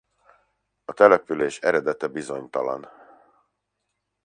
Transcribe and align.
A 0.85 0.93
település 0.93 1.59
eredete 1.59 2.07
bizonytalan. 2.07 2.89